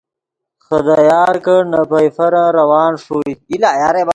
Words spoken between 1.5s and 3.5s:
نے پئیفرن روان ݰوئے